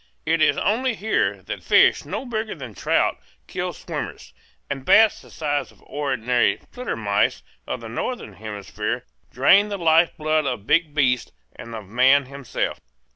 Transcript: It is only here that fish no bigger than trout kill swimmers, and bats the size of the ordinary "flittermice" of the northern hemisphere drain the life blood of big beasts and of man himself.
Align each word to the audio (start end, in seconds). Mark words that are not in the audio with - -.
It 0.25 0.41
is 0.41 0.57
only 0.57 0.95
here 0.95 1.43
that 1.43 1.61
fish 1.61 2.05
no 2.05 2.25
bigger 2.25 2.55
than 2.55 2.73
trout 2.73 3.19
kill 3.45 3.71
swimmers, 3.71 4.33
and 4.67 4.83
bats 4.83 5.21
the 5.21 5.29
size 5.29 5.71
of 5.71 5.77
the 5.77 5.83
ordinary 5.83 6.57
"flittermice" 6.73 7.43
of 7.67 7.81
the 7.81 7.87
northern 7.87 8.33
hemisphere 8.33 9.05
drain 9.31 9.69
the 9.69 9.77
life 9.77 10.17
blood 10.17 10.47
of 10.47 10.65
big 10.65 10.95
beasts 10.95 11.31
and 11.55 11.75
of 11.75 11.85
man 11.85 12.25
himself. 12.25 12.79